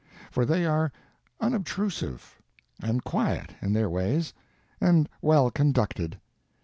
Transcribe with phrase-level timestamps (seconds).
[0.31, 0.91] For they are
[1.41, 2.41] unobtrusive,
[2.81, 4.33] and quiet in their ways,
[4.79, 6.19] and well conducted.